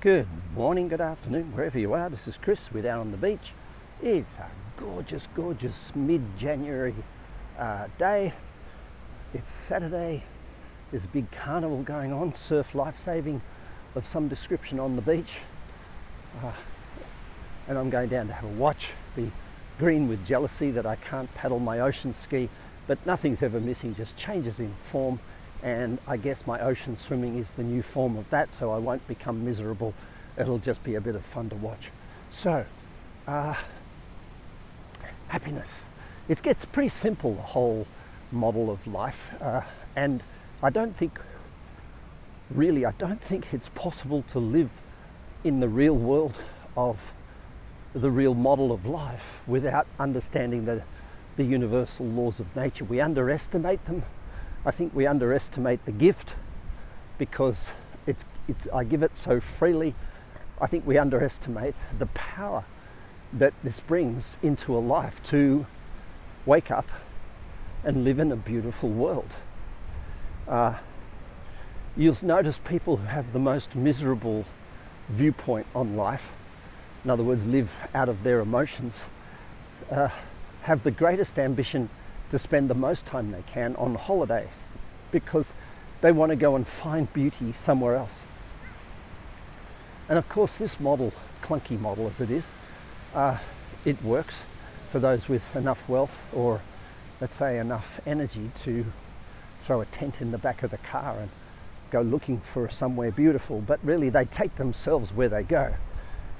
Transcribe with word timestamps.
Good 0.00 0.28
morning, 0.54 0.88
good 0.88 1.00
afternoon, 1.00 1.54
wherever 1.54 1.78
you 1.78 1.94
are. 1.94 2.10
This 2.10 2.28
is 2.28 2.36
Chris. 2.36 2.70
We're 2.70 2.82
down 2.82 3.00
on 3.00 3.10
the 3.12 3.16
beach. 3.16 3.54
It's 4.02 4.36
a 4.36 4.50
gorgeous, 4.76 5.26
gorgeous 5.34 5.90
mid 5.96 6.36
January 6.36 6.94
uh, 7.58 7.86
day. 7.96 8.34
It's 9.32 9.50
Saturday. 9.50 10.24
There's 10.90 11.04
a 11.04 11.08
big 11.08 11.30
carnival 11.30 11.82
going 11.82 12.12
on, 12.12 12.34
surf 12.34 12.74
lifesaving 12.74 13.40
of 13.94 14.06
some 14.06 14.28
description 14.28 14.78
on 14.78 14.96
the 14.96 15.02
beach. 15.02 15.38
Uh, 16.44 16.52
and 17.66 17.78
I'm 17.78 17.88
going 17.88 18.10
down 18.10 18.26
to 18.26 18.34
have 18.34 18.44
a 18.44 18.48
watch, 18.48 18.88
be 19.16 19.32
green 19.78 20.08
with 20.08 20.26
jealousy 20.26 20.70
that 20.72 20.84
I 20.84 20.96
can't 20.96 21.34
paddle 21.34 21.58
my 21.58 21.80
ocean 21.80 22.12
ski, 22.12 22.50
but 22.86 23.04
nothing's 23.06 23.42
ever 23.42 23.60
missing, 23.60 23.94
just 23.94 24.14
changes 24.14 24.60
in 24.60 24.74
form 24.74 25.20
and 25.62 25.98
I 26.06 26.16
guess 26.16 26.46
my 26.46 26.60
ocean 26.60 26.96
swimming 26.96 27.38
is 27.38 27.50
the 27.50 27.62
new 27.62 27.82
form 27.82 28.16
of 28.16 28.28
that, 28.30 28.52
so 28.52 28.70
I 28.70 28.78
won't 28.78 29.06
become 29.08 29.44
miserable. 29.44 29.94
It'll 30.38 30.58
just 30.58 30.82
be 30.84 30.94
a 30.94 31.00
bit 31.00 31.14
of 31.14 31.24
fun 31.24 31.48
to 31.50 31.56
watch. 31.56 31.90
So, 32.30 32.66
uh, 33.26 33.54
happiness. 35.28 35.86
It 36.28 36.42
gets 36.42 36.64
pretty 36.64 36.88
simple, 36.88 37.34
the 37.34 37.42
whole 37.42 37.86
model 38.30 38.70
of 38.70 38.86
life, 38.86 39.32
uh, 39.40 39.62
and 39.94 40.22
I 40.62 40.70
don't 40.70 40.96
think, 40.96 41.20
really, 42.50 42.84
I 42.84 42.92
don't 42.92 43.20
think 43.20 43.52
it's 43.52 43.68
possible 43.70 44.22
to 44.30 44.38
live 44.38 44.70
in 45.44 45.60
the 45.60 45.68
real 45.68 45.94
world 45.96 46.34
of 46.76 47.12
the 47.94 48.10
real 48.10 48.34
model 48.34 48.72
of 48.72 48.84
life 48.84 49.40
without 49.46 49.86
understanding 49.98 50.64
the, 50.66 50.82
the 51.36 51.44
universal 51.44 52.04
laws 52.04 52.40
of 52.40 52.54
nature. 52.54 52.84
We 52.84 53.00
underestimate 53.00 53.84
them 53.86 54.02
I 54.66 54.72
think 54.72 54.92
we 54.92 55.06
underestimate 55.06 55.84
the 55.84 55.92
gift 55.92 56.34
because 57.18 57.70
it's, 58.04 58.24
it's, 58.48 58.66
I 58.74 58.82
give 58.82 59.04
it 59.04 59.16
so 59.16 59.38
freely. 59.38 59.94
I 60.60 60.66
think 60.66 60.84
we 60.84 60.98
underestimate 60.98 61.76
the 61.96 62.06
power 62.06 62.64
that 63.32 63.54
this 63.62 63.78
brings 63.78 64.36
into 64.42 64.76
a 64.76 64.80
life 64.80 65.22
to 65.24 65.66
wake 66.44 66.72
up 66.72 66.88
and 67.84 68.02
live 68.02 68.18
in 68.18 68.32
a 68.32 68.36
beautiful 68.36 68.88
world. 68.88 69.30
Uh, 70.48 70.74
you'll 71.96 72.16
notice 72.22 72.58
people 72.58 72.96
who 72.96 73.06
have 73.06 73.32
the 73.32 73.38
most 73.38 73.76
miserable 73.76 74.46
viewpoint 75.08 75.68
on 75.76 75.96
life, 75.96 76.32
in 77.04 77.10
other 77.10 77.22
words, 77.22 77.46
live 77.46 77.78
out 77.94 78.08
of 78.08 78.24
their 78.24 78.40
emotions, 78.40 79.06
uh, 79.92 80.08
have 80.62 80.82
the 80.82 80.90
greatest 80.90 81.38
ambition 81.38 81.88
to 82.30 82.38
spend 82.38 82.68
the 82.68 82.74
most 82.74 83.06
time 83.06 83.30
they 83.30 83.42
can 83.46 83.76
on 83.76 83.94
holidays 83.94 84.64
because 85.10 85.52
they 86.00 86.12
want 86.12 86.30
to 86.30 86.36
go 86.36 86.56
and 86.56 86.66
find 86.66 87.12
beauty 87.12 87.52
somewhere 87.52 87.96
else. 87.96 88.14
And 90.08 90.18
of 90.18 90.28
course, 90.28 90.56
this 90.56 90.78
model, 90.78 91.12
clunky 91.42 91.78
model 91.78 92.08
as 92.08 92.20
it 92.20 92.30
is, 92.30 92.50
uh, 93.14 93.38
it 93.84 94.02
works 94.02 94.44
for 94.90 94.98
those 94.98 95.28
with 95.28 95.54
enough 95.56 95.88
wealth 95.88 96.28
or, 96.32 96.60
let's 97.20 97.34
say, 97.34 97.58
enough 97.58 98.00
energy 98.06 98.50
to 98.62 98.86
throw 99.62 99.80
a 99.80 99.86
tent 99.86 100.20
in 100.20 100.30
the 100.30 100.38
back 100.38 100.62
of 100.62 100.70
the 100.70 100.78
car 100.78 101.18
and 101.18 101.30
go 101.90 102.02
looking 102.02 102.40
for 102.40 102.68
somewhere 102.68 103.10
beautiful. 103.10 103.60
But 103.60 103.80
really, 103.82 104.10
they 104.10 104.24
take 104.24 104.56
themselves 104.56 105.12
where 105.12 105.28
they 105.28 105.42
go. 105.42 105.74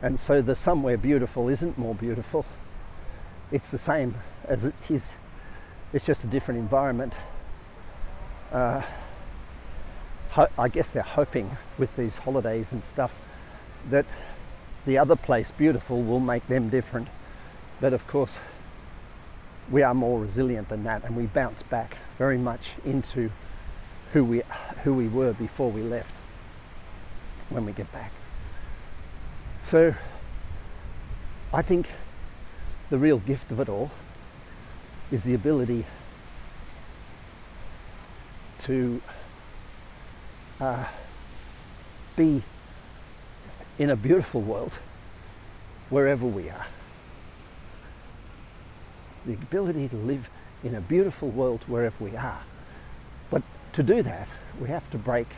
And 0.03 0.21
so 0.21 0.43
the 0.43 0.55
somewhere 0.55 0.97
beautiful 0.97 1.49
isn't 1.49 1.79
more 1.79 1.95
beautiful. 1.95 2.45
It's 3.51 3.71
the 3.71 3.79
same 3.79 4.17
as 4.45 4.65
it 4.65 4.75
is 4.89 5.15
it's 5.93 6.07
just 6.07 6.25
a 6.25 6.27
different 6.27 6.61
environment. 6.61 7.13
Uh, 8.53 8.83
ho- 10.31 10.49
I 10.59 10.69
guess 10.69 10.91
they're 10.91 11.03
hoping 11.03 11.57
with 11.79 11.97
these 11.97 12.19
holidays 12.19 12.73
and 12.73 12.85
stuff 12.85 13.15
that 13.89 14.07
the 14.85 14.99
other 14.99 15.17
place, 15.17 15.51
beautiful, 15.51 16.03
will 16.03 16.21
make 16.21 16.47
them 16.49 16.69
different. 16.69 17.09
But 17.81 17.93
of 17.93 18.07
course, 18.07 18.39
we 19.71 19.83
are 19.83 19.95
more 19.95 20.21
resilient 20.21 20.69
than 20.69 20.85
that, 20.85 21.05
and 21.05 21.17
we 21.17 21.27
bounce 21.27 21.63
back 21.63 21.97
very 22.19 22.39
much 22.39 22.75
into 22.85 23.31
who 24.13 24.25
we 24.25 24.43
who 24.85 24.95
we 24.95 25.09
were 25.09 25.33
before 25.33 25.71
we 25.71 25.83
left. 25.83 26.13
When 27.49 27.65
we 27.65 27.73
get 27.73 27.93
back, 27.93 28.11
so 29.65 29.95
I 31.53 31.63
think 31.63 31.89
the 32.91 32.99
real 32.99 33.19
gift 33.19 33.53
of 33.53 33.61
it 33.61 33.69
all 33.69 33.91
is 35.11 35.25
the 35.25 35.35
ability 35.35 35.87
to 38.61 39.01
uh, 40.61 40.85
be 42.17 42.43
in 43.79 43.91
a 43.91 43.97
beautiful 43.97 44.41
world 44.41 44.73
wherever 45.91 46.27
we 46.27 46.49
are. 46.51 46.67
The 49.25 49.35
ability 49.35 49.89
to 49.89 49.97
live 49.97 50.29
in 50.65 50.75
a 50.75 50.81
beautiful 50.81 51.29
world 51.29 51.65
wherever 51.67 52.03
we 52.03 52.17
are. 52.17 52.43
But 53.31 53.43
to 53.75 53.83
do 53.83 54.03
that, 54.03 54.29
we 54.61 54.69
have 54.69 54.91
to 54.91 54.99
break 54.99 55.29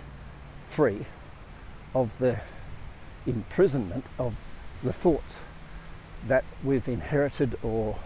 free 0.68 1.06
of 1.94 2.16
the 2.18 2.40
imprisonment 3.26 4.04
of 4.18 4.34
the 4.82 4.92
thoughts 4.92 5.34
that 6.26 6.44
we've 6.62 6.88
inherited 6.88 7.58
or 7.62 7.98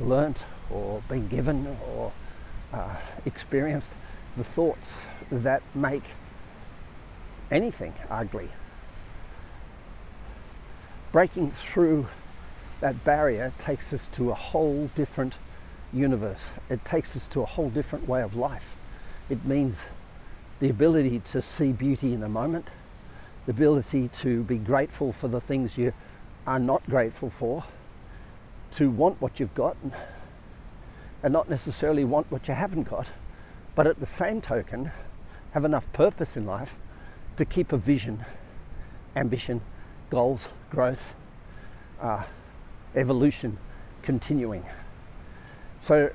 learnt 0.00 0.44
or 0.70 1.02
been 1.08 1.28
given 1.28 1.76
or 1.86 2.12
uh, 2.72 2.96
experienced 3.24 3.90
the 4.36 4.44
thoughts 4.44 4.92
that 5.30 5.62
make 5.74 6.04
anything 7.50 7.94
ugly. 8.10 8.50
Breaking 11.10 11.50
through 11.50 12.06
that 12.80 13.04
barrier 13.04 13.52
takes 13.58 13.92
us 13.92 14.08
to 14.08 14.30
a 14.30 14.34
whole 14.34 14.90
different 14.94 15.34
universe. 15.92 16.50
It 16.68 16.84
takes 16.84 17.16
us 17.16 17.26
to 17.28 17.42
a 17.42 17.46
whole 17.46 17.70
different 17.70 18.06
way 18.06 18.22
of 18.22 18.36
life. 18.36 18.76
It 19.28 19.44
means 19.44 19.80
the 20.60 20.68
ability 20.68 21.20
to 21.20 21.42
see 21.42 21.72
beauty 21.72 22.12
in 22.12 22.22
a 22.22 22.28
moment, 22.28 22.68
the 23.46 23.52
ability 23.52 24.08
to 24.20 24.42
be 24.44 24.58
grateful 24.58 25.12
for 25.12 25.28
the 25.28 25.40
things 25.40 25.78
you 25.78 25.92
are 26.46 26.58
not 26.58 26.84
grateful 26.86 27.30
for, 27.30 27.64
to 28.72 28.90
want 28.90 29.20
what 29.20 29.40
you've 29.40 29.54
got 29.54 29.76
and 31.22 31.32
not 31.32 31.48
necessarily 31.48 32.04
want 32.04 32.30
what 32.30 32.48
you 32.48 32.54
haven't 32.54 32.84
got, 32.84 33.12
but 33.74 33.86
at 33.86 34.00
the 34.00 34.06
same 34.06 34.40
token, 34.40 34.92
have 35.52 35.64
enough 35.64 35.90
purpose 35.92 36.36
in 36.36 36.46
life 36.46 36.74
to 37.36 37.44
keep 37.44 37.72
a 37.72 37.78
vision, 37.78 38.24
ambition, 39.16 39.60
goals, 40.10 40.46
growth, 40.70 41.14
uh, 42.00 42.24
evolution 42.94 43.58
continuing. 44.02 44.64
So 45.80 46.10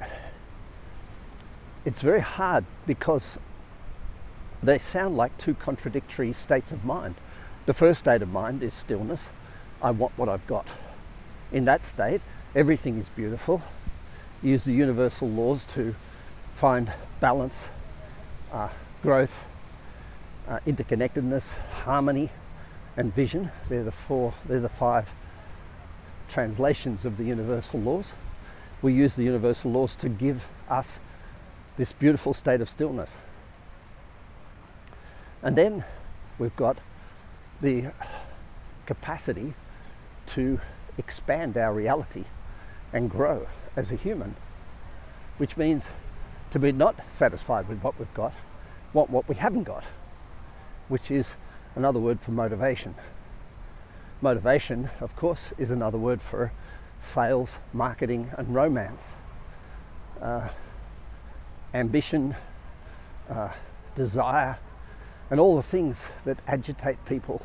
it's 1.85 2.01
very 2.01 2.21
hard 2.21 2.65
because 2.85 3.37
they 4.61 4.77
sound 4.77 5.17
like 5.17 5.37
two 5.37 5.53
contradictory 5.53 6.33
states 6.33 6.71
of 6.71 6.85
mind. 6.85 7.15
The 7.65 7.73
first 7.73 7.99
state 8.01 8.21
of 8.21 8.29
mind 8.29 8.63
is 8.63 8.73
stillness. 8.73 9.29
I 9.81 9.91
want 9.91 10.17
what 10.17 10.29
I've 10.29 10.47
got. 10.47 10.67
In 11.51 11.65
that 11.65 11.83
state, 11.83 12.21
everything 12.55 12.99
is 12.99 13.09
beautiful. 13.09 13.61
Use 14.41 14.63
the 14.63 14.73
universal 14.73 15.27
laws 15.27 15.65
to 15.73 15.95
find 16.53 16.93
balance, 17.19 17.69
uh, 18.51 18.69
growth, 19.01 19.45
uh, 20.47 20.59
interconnectedness, 20.67 21.49
harmony, 21.83 22.29
and 22.95 23.13
vision. 23.13 23.51
They're 23.69 23.83
the 23.83 23.91
four, 23.91 24.35
they're 24.45 24.59
the 24.59 24.69
five 24.69 25.13
translations 26.27 27.05
of 27.05 27.17
the 27.17 27.23
universal 27.23 27.79
laws. 27.79 28.11
We 28.81 28.93
use 28.93 29.15
the 29.15 29.23
universal 29.23 29.71
laws 29.71 29.95
to 29.95 30.09
give 30.09 30.45
us 30.69 30.99
this 31.77 31.91
beautiful 31.91 32.33
state 32.33 32.61
of 32.61 32.69
stillness. 32.69 33.11
And 35.41 35.55
then 35.55 35.85
we've 36.37 36.55
got 36.55 36.77
the 37.61 37.91
capacity 38.85 39.53
to 40.27 40.59
expand 40.97 41.57
our 41.57 41.73
reality 41.73 42.25
and 42.93 43.09
grow 43.09 43.47
as 43.75 43.91
a 43.91 43.95
human, 43.95 44.35
which 45.37 45.57
means 45.57 45.85
to 46.51 46.59
be 46.59 46.71
not 46.71 46.95
satisfied 47.11 47.67
with 47.67 47.81
what 47.81 47.97
we've 47.99 48.13
got, 48.13 48.33
want 48.93 49.09
what 49.09 49.27
we 49.27 49.35
haven't 49.35 49.63
got, 49.63 49.83
which 50.87 51.09
is 51.09 51.33
another 51.75 51.99
word 51.99 52.19
for 52.19 52.31
motivation. 52.31 52.93
Motivation, 54.21 54.91
of 55.01 55.15
course, 55.15 55.47
is 55.57 55.71
another 55.71 55.97
word 55.97 56.21
for 56.21 56.53
sales, 56.99 57.57
marketing, 57.73 58.31
and 58.37 58.53
romance. 58.53 59.15
Uh, 60.21 60.49
ambition, 61.73 62.35
uh, 63.29 63.49
desire, 63.95 64.57
and 65.29 65.39
all 65.39 65.55
the 65.55 65.63
things 65.63 66.07
that 66.23 66.37
agitate 66.47 67.03
people 67.05 67.41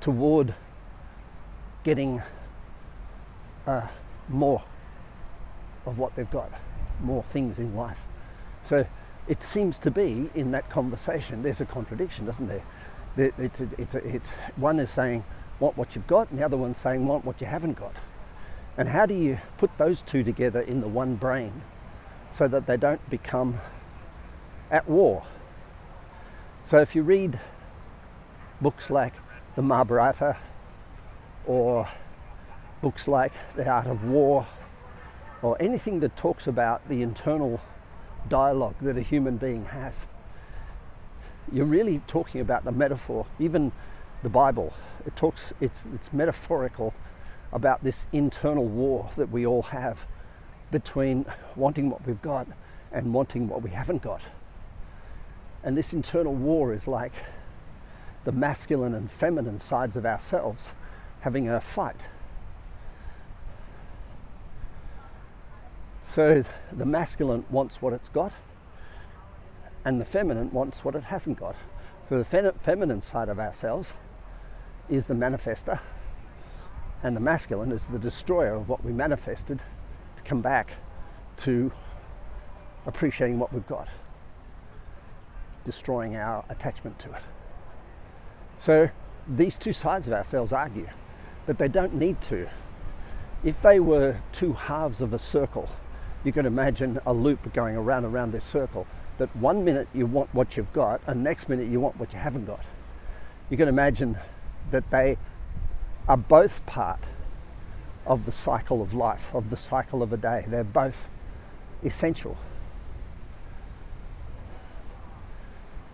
toward 0.00 0.54
getting 1.82 2.22
uh, 3.66 3.88
more 4.28 4.62
of 5.86 5.98
what 5.98 6.14
they've 6.16 6.30
got, 6.30 6.50
more 7.00 7.22
things 7.22 7.58
in 7.58 7.74
life. 7.74 8.04
So 8.62 8.86
it 9.26 9.42
seems 9.42 9.78
to 9.78 9.90
be 9.90 10.30
in 10.34 10.50
that 10.52 10.70
conversation, 10.70 11.42
there's 11.42 11.60
a 11.60 11.64
contradiction, 11.64 12.26
doesn't 12.26 12.46
there? 12.46 12.62
It's, 13.16 14.30
one 14.56 14.78
is 14.78 14.90
saying, 14.90 15.24
want 15.60 15.76
what 15.76 15.94
you've 15.94 16.06
got, 16.06 16.30
and 16.30 16.38
the 16.38 16.44
other 16.44 16.56
one's 16.56 16.78
saying, 16.78 17.06
want 17.06 17.24
what 17.24 17.40
you 17.40 17.46
haven't 17.46 17.74
got. 17.74 17.94
And 18.76 18.90
how 18.90 19.06
do 19.06 19.14
you 19.14 19.38
put 19.56 19.76
those 19.76 20.02
two 20.02 20.22
together 20.22 20.60
in 20.60 20.80
the 20.80 20.88
one 20.88 21.16
brain 21.16 21.62
so 22.32 22.46
that 22.46 22.66
they 22.66 22.76
don't 22.76 23.10
become 23.10 23.58
at 24.70 24.88
war? 24.88 25.24
So 26.64 26.78
if 26.78 26.94
you 26.94 27.02
read 27.02 27.40
books 28.60 28.88
like 28.90 29.14
the 29.56 29.62
Mahabharata 29.62 30.36
or 31.46 31.88
books 32.80 33.08
like 33.08 33.32
The 33.56 33.68
Art 33.68 33.86
of 33.86 34.04
War 34.04 34.46
or 35.42 35.56
anything 35.60 36.00
that 36.00 36.16
talks 36.16 36.46
about 36.46 36.88
the 36.88 37.02
internal 37.02 37.60
dialogue 38.28 38.74
that 38.80 38.96
a 38.96 39.02
human 39.02 39.36
being 39.36 39.66
has, 39.66 40.06
you're 41.52 41.64
really 41.64 42.00
talking 42.06 42.40
about 42.40 42.64
the 42.64 42.72
metaphor. 42.72 43.26
Even 43.38 43.72
the 44.22 44.28
Bible, 44.28 44.74
it 45.06 45.16
talks, 45.16 45.52
it's, 45.60 45.82
it's 45.94 46.12
metaphorical 46.12 46.94
about 47.52 47.82
this 47.82 48.06
internal 48.12 48.64
war 48.64 49.10
that 49.16 49.30
we 49.30 49.46
all 49.46 49.62
have 49.62 50.06
between 50.70 51.24
wanting 51.56 51.88
what 51.88 52.06
we've 52.06 52.20
got 52.20 52.46
and 52.92 53.14
wanting 53.14 53.48
what 53.48 53.62
we 53.62 53.70
haven't 53.70 54.02
got. 54.02 54.20
And 55.62 55.76
this 55.76 55.92
internal 55.92 56.34
war 56.34 56.72
is 56.72 56.86
like 56.86 57.12
the 58.24 58.32
masculine 58.32 58.94
and 58.94 59.10
feminine 59.10 59.60
sides 59.60 59.96
of 59.96 60.04
ourselves 60.04 60.72
having 61.20 61.48
a 61.48 61.60
fight. 61.60 62.02
So 66.18 66.42
the 66.72 66.84
masculine 66.84 67.44
wants 67.48 67.80
what 67.80 67.92
it's 67.92 68.08
got, 68.08 68.32
and 69.84 70.00
the 70.00 70.04
feminine 70.04 70.50
wants 70.50 70.84
what 70.84 70.96
it 70.96 71.04
hasn't 71.04 71.38
got. 71.38 71.54
So 72.08 72.18
the 72.18 72.24
fe- 72.24 72.50
feminine 72.58 73.02
side 73.02 73.28
of 73.28 73.38
ourselves 73.38 73.92
is 74.88 75.06
the 75.06 75.14
manifester, 75.14 75.78
and 77.04 77.14
the 77.14 77.20
masculine 77.20 77.70
is 77.70 77.84
the 77.84 78.00
destroyer 78.00 78.56
of 78.56 78.68
what 78.68 78.84
we 78.84 78.92
manifested 78.92 79.60
to 80.16 80.22
come 80.24 80.40
back 80.42 80.72
to 81.36 81.70
appreciating 82.84 83.38
what 83.38 83.52
we've 83.52 83.68
got, 83.68 83.86
destroying 85.64 86.16
our 86.16 86.44
attachment 86.48 86.98
to 86.98 87.12
it. 87.12 87.22
So 88.58 88.90
these 89.28 89.56
two 89.56 89.72
sides 89.72 90.08
of 90.08 90.14
ourselves 90.14 90.50
argue, 90.50 90.88
but 91.46 91.58
they 91.58 91.68
don't 91.68 91.94
need 91.94 92.20
to. 92.22 92.48
If 93.44 93.62
they 93.62 93.78
were 93.78 94.20
two 94.32 94.54
halves 94.54 95.00
of 95.00 95.14
a 95.14 95.18
circle, 95.20 95.70
you 96.24 96.32
can 96.32 96.46
imagine 96.46 97.00
a 97.06 97.12
loop 97.12 97.52
going 97.52 97.76
around 97.76 98.04
around 98.04 98.32
this 98.32 98.44
circle. 98.44 98.86
That 99.18 99.34
one 99.34 99.64
minute 99.64 99.88
you 99.92 100.06
want 100.06 100.32
what 100.34 100.56
you've 100.56 100.72
got, 100.72 101.00
and 101.06 101.24
next 101.24 101.48
minute 101.48 101.68
you 101.68 101.80
want 101.80 101.98
what 101.98 102.12
you 102.12 102.18
haven't 102.18 102.46
got. 102.46 102.64
You 103.50 103.56
can 103.56 103.68
imagine 103.68 104.18
that 104.70 104.90
they 104.90 105.16
are 106.08 106.16
both 106.16 106.64
part 106.66 107.00
of 108.06 108.24
the 108.24 108.32
cycle 108.32 108.80
of 108.80 108.94
life, 108.94 109.34
of 109.34 109.50
the 109.50 109.56
cycle 109.56 110.02
of 110.02 110.12
a 110.12 110.16
day. 110.16 110.44
They're 110.48 110.64
both 110.64 111.08
essential. 111.84 112.36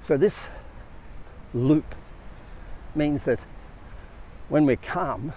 So, 0.02 0.16
this 0.16 0.46
loop 1.52 1.94
means 2.94 3.24
that 3.24 3.40
when 4.48 4.66
we're 4.66 4.76
calm, 4.76 5.32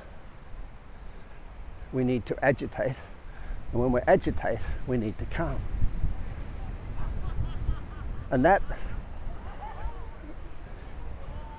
we 1.93 2.03
need 2.03 2.25
to 2.25 2.45
agitate, 2.45 2.97
and 3.71 3.81
when 3.81 3.91
we 3.91 4.01
agitate, 4.07 4.59
we 4.85 4.97
need 4.97 5.17
to 5.17 5.25
calm. 5.25 5.59
And 8.29 8.43
that 8.45 8.61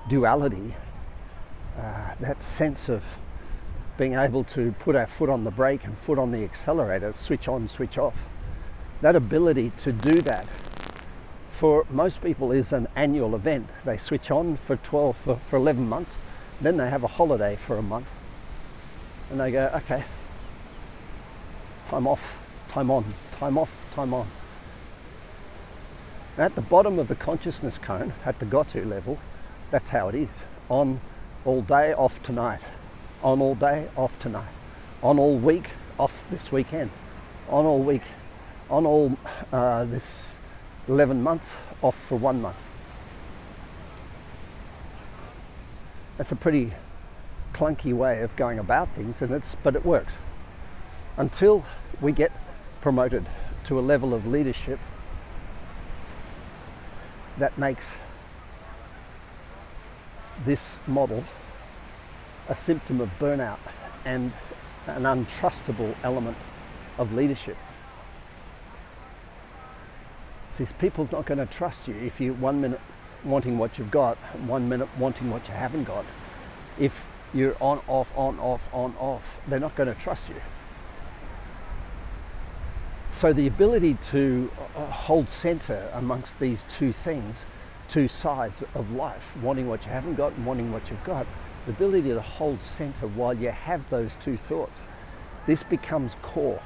duality, 0.07 0.75
uh, 1.77 2.15
that 2.19 2.43
sense 2.43 2.89
of 2.89 3.03
being 3.97 4.13
able 4.13 4.43
to 4.45 4.73
put 4.79 4.95
our 4.95 5.07
foot 5.07 5.29
on 5.29 5.43
the 5.43 5.51
brake 5.51 5.83
and 5.83 5.97
foot 5.97 6.17
on 6.17 6.31
the 6.31 6.43
accelerator, 6.43 7.13
switch 7.17 7.47
on, 7.47 7.67
switch 7.67 7.97
off, 7.97 8.27
that 9.01 9.15
ability 9.15 9.71
to 9.77 9.91
do 9.91 10.21
that 10.21 10.47
for 11.59 11.85
most 11.89 12.21
people 12.21 12.53
is 12.53 12.71
an 12.71 12.87
annual 12.95 13.35
event. 13.35 13.67
They 13.83 13.97
switch 13.97 14.31
on 14.31 14.55
for 14.55 14.77
12, 14.77 15.17
for, 15.17 15.35
for 15.35 15.57
11 15.57 15.89
months, 15.89 16.17
then 16.61 16.77
they 16.77 16.89
have 16.89 17.03
a 17.03 17.07
holiday 17.07 17.57
for 17.57 17.77
a 17.77 17.81
month, 17.81 18.07
and 19.29 19.41
they 19.41 19.51
go, 19.51 19.69
okay, 19.75 20.05
time 21.89 22.05
off, 22.05 22.37
time 22.69 22.91
on, 22.91 23.13
time 23.31 23.57
off, 23.57 23.75
time 23.95 24.13
on. 24.13 24.27
At 26.37 26.53
the 26.53 26.61
bottom 26.61 26.99
of 26.99 27.07
the 27.07 27.15
consciousness 27.15 27.79
cone, 27.79 28.13
at 28.23 28.37
the 28.39 28.45
Gotu 28.45 28.87
level, 28.87 29.17
that's 29.71 29.89
how 29.89 30.07
it 30.07 30.15
is. 30.15 30.29
On 30.69 31.01
all 31.45 31.63
day, 31.63 31.91
off 31.93 32.21
tonight. 32.21 32.61
On 33.23 33.41
all 33.41 33.55
day, 33.55 33.89
off 33.97 34.17
tonight. 34.19 34.51
On 35.01 35.17
all 35.17 35.35
week, 35.37 35.69
off 35.97 36.25
this 36.29 36.51
weekend. 36.51 36.91
On 37.49 37.65
all 37.65 37.81
week, 37.81 38.03
on 38.69 38.85
all 38.85 39.17
uh, 39.51 39.83
this 39.85 40.35
11 40.87 41.23
months 41.23 41.53
off 41.81 41.95
for 41.95 42.17
one 42.17 42.39
month. 42.39 42.61
That's 46.17 46.31
a 46.31 46.35
pretty 46.35 46.73
clunky 47.51 47.93
way 47.93 48.21
of 48.21 48.35
going 48.35 48.59
about 48.59 48.93
things, 48.93 49.23
and 49.23 49.31
it's, 49.31 49.55
but 49.55 49.75
it 49.75 49.83
works. 49.83 50.17
Until 51.19 51.65
we 51.99 52.13
get 52.13 52.31
promoted 52.79 53.25
to 53.65 53.77
a 53.77 53.81
level 53.81 54.13
of 54.13 54.25
leadership 54.25 54.79
that 57.37 57.57
makes 57.57 57.91
this 60.45 60.79
model 60.87 61.25
a 62.47 62.55
symptom 62.55 63.01
of 63.01 63.09
burnout 63.19 63.59
and 64.05 64.31
an 64.87 65.05
untrustable 65.05 65.93
element 66.03 66.37
of 66.97 67.13
leadership. 67.13 67.57
These 70.57 70.71
people's 70.71 71.11
not 71.11 71.25
going 71.25 71.37
to 71.37 71.45
trust 71.45 71.89
you 71.89 71.95
if 71.95 72.21
you're 72.21 72.33
one 72.33 72.61
minute 72.61 72.79
wanting 73.25 73.57
what 73.57 73.77
you've 73.77 73.91
got, 73.91 74.15
one 74.47 74.69
minute 74.69 74.87
wanting 74.97 75.29
what 75.29 75.45
you 75.49 75.53
haven't 75.53 75.83
got. 75.83 76.05
If 76.79 77.05
you're 77.33 77.57
on, 77.59 77.81
off, 77.89 78.17
on, 78.17 78.39
off, 78.39 78.73
on, 78.73 78.95
off, 78.97 79.41
they're 79.49 79.59
not 79.59 79.75
going 79.75 79.93
to 79.93 80.01
trust 80.01 80.29
you. 80.29 80.35
So 83.19 83.33
the 83.33 83.47
ability 83.47 83.97
to 84.11 84.49
uh, 84.77 84.85
hold 84.85 85.27
center 85.27 85.89
amongst 85.93 86.39
these 86.39 86.63
two 86.69 86.93
things, 86.93 87.39
two 87.89 88.07
sides 88.07 88.63
of 88.73 88.93
life, 88.93 89.35
wanting 89.43 89.67
what 89.67 89.83
you 89.83 89.91
haven't 89.91 90.15
got 90.15 90.31
and 90.31 90.45
wanting 90.45 90.71
what 90.71 90.89
you've 90.89 91.03
got, 91.03 91.27
the 91.65 91.73
ability 91.73 92.07
to 92.11 92.21
hold 92.21 92.61
center 92.61 93.07
while 93.07 93.33
you 93.33 93.49
have 93.49 93.89
those 93.89 94.15
two 94.23 94.37
thoughts, 94.37 94.79
this 95.47 95.63
becomes 95.63 96.15
core. 96.21 96.61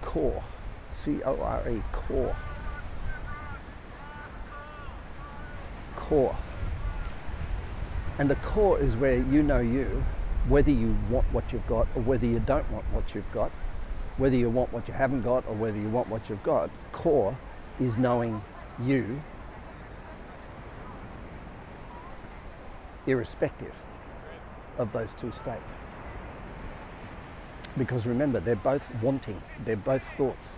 Core. 0.00 0.42
C 0.90 1.22
O 1.22 1.38
R 1.38 1.68
E, 1.68 1.82
core. 1.92 2.34
Core. 5.96 6.36
And 8.18 8.30
the 8.30 8.36
core 8.36 8.80
is 8.80 8.96
where 8.96 9.16
you 9.16 9.42
know 9.42 9.60
you, 9.60 10.02
whether 10.48 10.70
you 10.70 10.96
want 11.10 11.30
what 11.30 11.52
you've 11.52 11.66
got 11.66 11.88
or 11.94 12.00
whether 12.00 12.24
you 12.24 12.38
don't 12.38 12.70
want 12.72 12.86
what 12.86 13.14
you've 13.14 13.30
got, 13.34 13.50
whether 14.16 14.36
you 14.36 14.48
want 14.48 14.72
what 14.72 14.86
you 14.88 14.94
haven't 14.94 15.22
got 15.22 15.46
or 15.48 15.54
whether 15.54 15.78
you 15.78 15.88
want 15.88 16.08
what 16.08 16.28
you've 16.28 16.42
got. 16.42 16.70
Core 16.92 17.36
is 17.80 17.96
knowing 17.96 18.42
you, 18.82 19.22
irrespective 23.06 23.74
of 24.78 24.92
those 24.92 25.10
two 25.20 25.32
states. 25.32 25.62
Because 27.76 28.06
remember, 28.06 28.38
they're 28.38 28.54
both 28.54 28.88
wanting, 29.02 29.42
they're 29.64 29.76
both 29.76 30.02
thoughts. 30.02 30.50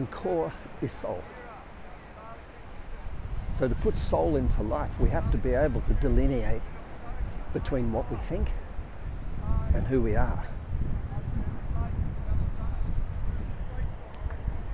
And 0.00 0.10
core 0.10 0.50
is 0.80 0.90
soul. 0.90 1.22
So 3.58 3.68
to 3.68 3.74
put 3.74 3.98
soul 3.98 4.34
into 4.34 4.62
life, 4.62 4.98
we 4.98 5.10
have 5.10 5.30
to 5.30 5.36
be 5.36 5.50
able 5.50 5.82
to 5.82 5.92
delineate 5.92 6.62
between 7.52 7.92
what 7.92 8.10
we 8.10 8.16
think 8.16 8.48
and 9.74 9.86
who 9.86 10.00
we 10.00 10.16
are. 10.16 10.42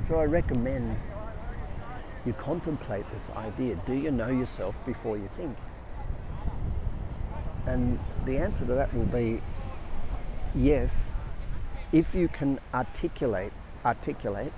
So 0.06 0.21
I 0.21 0.26
recommend 0.26 0.97
you 2.25 2.33
contemplate 2.35 3.04
this 3.12 3.28
idea. 3.30 3.75
Do 3.85 3.95
you 3.95 4.12
know 4.12 4.28
yourself 4.28 4.78
before 4.87 5.18
you 5.18 5.26
think? 5.26 5.56
And 7.66 7.99
the 8.25 8.38
answer 8.38 8.64
to 8.64 8.75
that 8.75 8.95
will 8.95 9.06
be 9.06 9.42
yes, 10.54 11.11
if 11.90 12.14
you 12.14 12.28
can 12.28 12.61
articulate 12.73 13.52
articulate 13.85 14.52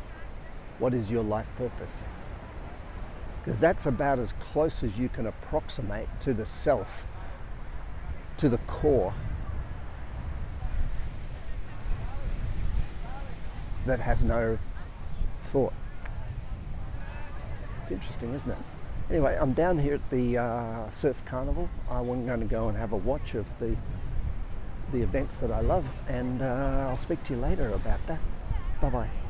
what 0.79 0.95
is 0.95 1.11
your 1.11 1.23
life 1.23 1.49
purpose? 1.57 1.93
Because 3.45 3.59
that's 3.59 3.87
about 3.87 4.19
as 4.19 4.33
close 4.41 4.83
as 4.83 4.99
you 4.99 5.09
can 5.09 5.27
approximate 5.27 6.09
to 6.21 6.35
the 6.35 6.45
self, 6.45 7.07
to 8.37 8.49
the 8.49 8.59
core 8.59 9.15
that 13.87 14.01
has 14.01 14.23
no 14.23 14.59
thought. 15.45 15.73
It's 17.83 17.91
interesting, 17.91 18.35
isn't 18.35 18.51
it? 18.51 18.59
Anyway, 19.11 19.39
I'm 19.41 19.55
down 19.55 19.79
here 19.79 19.95
at 19.95 20.11
the 20.11 20.37
uh, 20.37 20.91
Surf 20.91 21.23
Carnival. 21.25 21.71
I'm 21.91 22.27
going 22.27 22.41
to 22.41 22.47
go 22.47 22.69
and 22.69 22.77
have 22.77 22.93
a 22.93 22.97
watch 22.97 23.35
of 23.35 23.47
the 23.59 23.77
the 24.93 25.03
events 25.03 25.37
that 25.37 25.51
I 25.51 25.61
love, 25.61 25.91
and 26.09 26.41
uh, 26.41 26.87
I'll 26.89 26.97
speak 26.97 27.23
to 27.25 27.35
you 27.35 27.41
later 27.41 27.69
about 27.75 28.07
that. 28.07 28.21
Bye 28.81 28.89
bye. 28.89 29.28